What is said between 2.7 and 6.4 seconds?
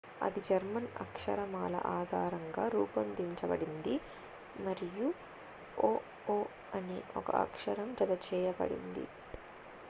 రూపొందించబడింది మరియు "õ/õ"